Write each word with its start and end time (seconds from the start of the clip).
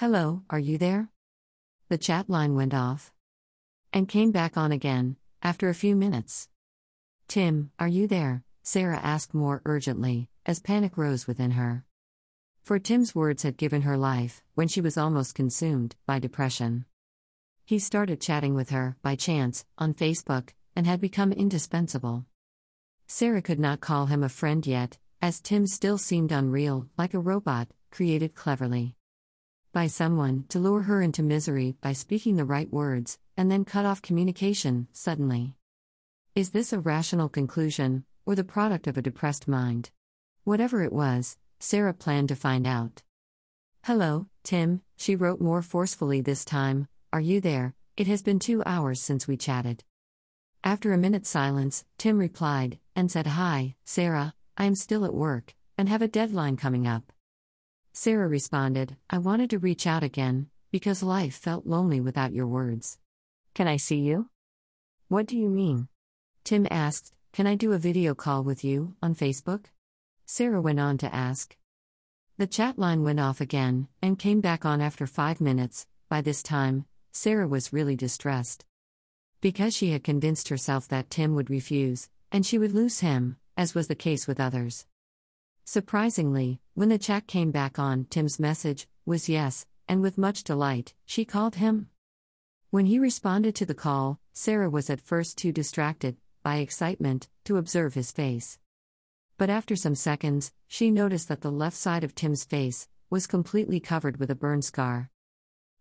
Hello, 0.00 0.44
are 0.48 0.60
you 0.60 0.78
there? 0.78 1.08
The 1.88 1.98
chat 1.98 2.30
line 2.30 2.54
went 2.54 2.72
off 2.72 3.12
and 3.92 4.08
came 4.08 4.30
back 4.30 4.56
on 4.56 4.70
again 4.70 5.16
after 5.42 5.68
a 5.68 5.74
few 5.74 5.96
minutes. 5.96 6.48
Tim, 7.26 7.72
are 7.80 7.88
you 7.88 8.06
there? 8.06 8.44
Sarah 8.62 9.00
asked 9.02 9.34
more 9.34 9.60
urgently, 9.64 10.28
as 10.46 10.60
panic 10.60 10.96
rose 10.96 11.26
within 11.26 11.50
her. 11.50 11.84
For 12.62 12.78
Tim's 12.78 13.12
words 13.12 13.42
had 13.42 13.56
given 13.56 13.82
her 13.82 13.96
life 13.96 14.40
when 14.54 14.68
she 14.68 14.80
was 14.80 14.96
almost 14.96 15.34
consumed 15.34 15.96
by 16.06 16.20
depression. 16.20 16.84
He 17.64 17.80
started 17.80 18.20
chatting 18.20 18.54
with 18.54 18.70
her, 18.70 18.96
by 19.02 19.16
chance, 19.16 19.64
on 19.78 19.94
Facebook, 19.94 20.50
and 20.76 20.86
had 20.86 21.00
become 21.00 21.32
indispensable. 21.32 22.24
Sarah 23.08 23.42
could 23.42 23.58
not 23.58 23.80
call 23.80 24.06
him 24.06 24.22
a 24.22 24.28
friend 24.28 24.64
yet, 24.64 24.98
as 25.20 25.40
Tim 25.40 25.66
still 25.66 25.98
seemed 25.98 26.30
unreal, 26.30 26.86
like 26.96 27.14
a 27.14 27.18
robot, 27.18 27.66
created 27.90 28.36
cleverly 28.36 28.94
by 29.78 29.86
someone 29.86 30.44
to 30.48 30.58
lure 30.58 30.82
her 30.82 31.00
into 31.00 31.22
misery 31.22 31.76
by 31.80 31.92
speaking 31.92 32.34
the 32.34 32.44
right 32.44 32.68
words, 32.72 33.16
and 33.36 33.48
then 33.48 33.64
cut 33.64 33.84
off 33.84 34.02
communication, 34.02 34.88
suddenly. 34.92 35.54
Is 36.34 36.50
this 36.50 36.72
a 36.72 36.80
rational 36.80 37.28
conclusion, 37.28 38.04
or 38.26 38.34
the 38.34 38.42
product 38.42 38.88
of 38.88 38.98
a 38.98 39.02
depressed 39.02 39.46
mind? 39.46 39.92
Whatever 40.42 40.82
it 40.82 40.92
was, 40.92 41.36
Sarah 41.60 41.94
planned 41.94 42.28
to 42.30 42.34
find 42.34 42.66
out. 42.66 43.04
Hello, 43.84 44.26
Tim, 44.42 44.82
she 44.96 45.14
wrote 45.14 45.40
more 45.40 45.62
forcefully 45.62 46.20
this 46.20 46.44
time, 46.44 46.88
are 47.12 47.20
you 47.20 47.40
there? 47.40 47.76
It 47.96 48.08
has 48.08 48.20
been 48.20 48.40
two 48.40 48.64
hours 48.66 49.00
since 49.00 49.28
we 49.28 49.36
chatted. 49.36 49.84
After 50.64 50.92
a 50.92 50.98
minute's 50.98 51.30
silence, 51.30 51.84
Tim 51.98 52.18
replied, 52.18 52.80
and 52.96 53.12
said, 53.12 53.28
Hi, 53.28 53.76
Sarah, 53.84 54.34
I 54.56 54.64
am 54.64 54.74
still 54.74 55.04
at 55.04 55.14
work, 55.14 55.54
and 55.78 55.88
have 55.88 56.02
a 56.02 56.08
deadline 56.08 56.56
coming 56.56 56.84
up. 56.84 57.12
Sarah 57.92 58.28
responded, 58.28 58.96
I 59.10 59.18
wanted 59.18 59.50
to 59.50 59.58
reach 59.58 59.86
out 59.86 60.02
again, 60.02 60.48
because 60.70 61.02
life 61.02 61.34
felt 61.34 61.66
lonely 61.66 62.00
without 62.00 62.32
your 62.32 62.46
words. 62.46 62.98
Can 63.54 63.66
I 63.66 63.76
see 63.76 63.98
you? 63.98 64.28
What 65.08 65.26
do 65.26 65.36
you 65.36 65.48
mean? 65.48 65.88
Tim 66.44 66.66
asked, 66.70 67.12
Can 67.32 67.46
I 67.46 67.54
do 67.54 67.72
a 67.72 67.78
video 67.78 68.14
call 68.14 68.44
with 68.44 68.62
you, 68.64 68.94
on 69.02 69.14
Facebook? 69.14 69.66
Sarah 70.26 70.60
went 70.60 70.80
on 70.80 70.98
to 70.98 71.14
ask. 71.14 71.56
The 72.36 72.46
chat 72.46 72.78
line 72.78 73.02
went 73.02 73.18
off 73.18 73.40
again, 73.40 73.88
and 74.00 74.18
came 74.18 74.40
back 74.40 74.64
on 74.64 74.80
after 74.80 75.06
five 75.06 75.40
minutes. 75.40 75.86
By 76.08 76.20
this 76.20 76.42
time, 76.42 76.84
Sarah 77.12 77.48
was 77.48 77.72
really 77.72 77.96
distressed. 77.96 78.64
Because 79.40 79.74
she 79.74 79.90
had 79.90 80.04
convinced 80.04 80.48
herself 80.48 80.86
that 80.88 81.10
Tim 81.10 81.34
would 81.34 81.50
refuse, 81.50 82.08
and 82.30 82.46
she 82.46 82.58
would 82.58 82.72
lose 82.72 83.00
him, 83.00 83.38
as 83.56 83.74
was 83.74 83.88
the 83.88 83.94
case 83.94 84.26
with 84.26 84.38
others. 84.38 84.86
Surprisingly, 85.64 86.60
when 86.78 86.90
the 86.90 86.96
chat 86.96 87.26
came 87.26 87.50
back 87.50 87.76
on, 87.76 88.04
Tim's 88.04 88.38
message 88.38 88.86
was 89.04 89.28
yes, 89.28 89.66
and 89.88 90.00
with 90.00 90.16
much 90.16 90.44
delight, 90.44 90.94
she 91.04 91.24
called 91.24 91.56
him. 91.56 91.88
When 92.70 92.86
he 92.86 93.00
responded 93.00 93.56
to 93.56 93.66
the 93.66 93.74
call, 93.74 94.20
Sarah 94.32 94.70
was 94.70 94.88
at 94.88 95.00
first 95.00 95.36
too 95.36 95.50
distracted, 95.50 96.18
by 96.44 96.58
excitement, 96.58 97.28
to 97.46 97.56
observe 97.56 97.94
his 97.94 98.12
face. 98.12 98.60
But 99.38 99.50
after 99.50 99.74
some 99.74 99.96
seconds, 99.96 100.52
she 100.68 100.92
noticed 100.92 101.26
that 101.26 101.40
the 101.40 101.50
left 101.50 101.76
side 101.76 102.04
of 102.04 102.14
Tim's 102.14 102.44
face 102.44 102.86
was 103.10 103.26
completely 103.26 103.80
covered 103.80 104.18
with 104.18 104.30
a 104.30 104.36
burn 104.36 104.62
scar. 104.62 105.10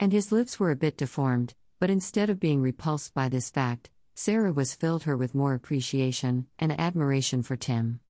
And 0.00 0.12
his 0.12 0.32
lips 0.32 0.58
were 0.58 0.72
a 0.72 0.82
bit 0.84 0.96
deformed, 0.96 1.54
but 1.78 1.90
instead 1.90 2.30
of 2.30 2.40
being 2.40 2.62
repulsed 2.62 3.14
by 3.14 3.28
this 3.28 3.48
fact, 3.48 3.90
Sarah 4.16 4.52
was 4.52 4.74
filled 4.74 5.04
her 5.04 5.16
with 5.16 5.36
more 5.36 5.54
appreciation 5.54 6.48
and 6.58 6.72
admiration 6.80 7.44
for 7.44 7.54
Tim. 7.54 8.00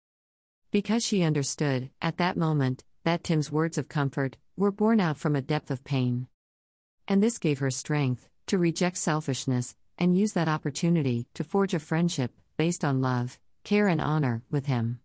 Because 0.70 1.04
she 1.04 1.24
understood, 1.24 1.90
at 2.00 2.18
that 2.18 2.36
moment, 2.36 2.84
that 3.04 3.24
Tim's 3.24 3.50
words 3.50 3.76
of 3.76 3.88
comfort 3.88 4.36
were 4.56 4.70
born 4.70 5.00
out 5.00 5.16
from 5.16 5.34
a 5.34 5.42
depth 5.42 5.70
of 5.70 5.82
pain. 5.82 6.28
And 7.08 7.20
this 7.20 7.38
gave 7.38 7.58
her 7.58 7.72
strength 7.72 8.28
to 8.46 8.58
reject 8.58 8.96
selfishness 8.96 9.74
and 9.98 10.16
use 10.16 10.32
that 10.34 10.48
opportunity 10.48 11.26
to 11.34 11.42
forge 11.42 11.74
a 11.74 11.80
friendship 11.80 12.32
based 12.56 12.84
on 12.84 13.00
love, 13.00 13.38
care, 13.64 13.88
and 13.88 14.00
honor 14.00 14.42
with 14.48 14.66
him. 14.66 15.00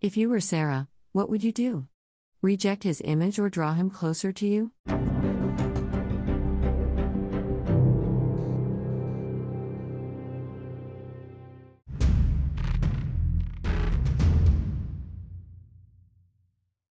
If 0.00 0.16
you 0.16 0.28
were 0.28 0.40
Sarah, 0.40 0.88
what 1.12 1.30
would 1.30 1.44
you 1.44 1.52
do? 1.52 1.86
Reject 2.42 2.82
his 2.82 3.00
image 3.04 3.38
or 3.38 3.48
draw 3.48 3.74
him 3.74 3.90
closer 3.90 4.32
to 4.32 4.46
you? 4.46 4.72